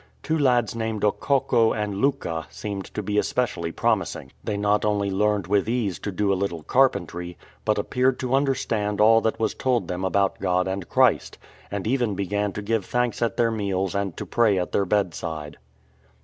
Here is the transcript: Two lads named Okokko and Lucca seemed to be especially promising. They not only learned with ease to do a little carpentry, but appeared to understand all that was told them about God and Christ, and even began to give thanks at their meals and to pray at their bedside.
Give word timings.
Two 0.23 0.35
lads 0.35 0.73
named 0.75 1.03
Okokko 1.03 1.73
and 1.73 1.97
Lucca 2.01 2.47
seemed 2.49 2.85
to 2.95 3.03
be 3.03 3.19
especially 3.19 3.71
promising. 3.71 4.31
They 4.43 4.57
not 4.57 4.83
only 4.83 5.11
learned 5.11 5.45
with 5.45 5.69
ease 5.69 5.99
to 5.99 6.11
do 6.11 6.33
a 6.33 6.33
little 6.33 6.63
carpentry, 6.63 7.37
but 7.65 7.77
appeared 7.77 8.17
to 8.21 8.33
understand 8.33 8.99
all 8.99 9.21
that 9.21 9.39
was 9.39 9.53
told 9.53 9.87
them 9.87 10.03
about 10.03 10.39
God 10.39 10.67
and 10.67 10.89
Christ, 10.89 11.37
and 11.69 11.85
even 11.85 12.15
began 12.15 12.51
to 12.53 12.63
give 12.63 12.83
thanks 12.85 13.21
at 13.21 13.37
their 13.37 13.51
meals 13.51 13.93
and 13.93 14.17
to 14.17 14.25
pray 14.25 14.57
at 14.57 14.71
their 14.71 14.85
bedside. 14.85 15.59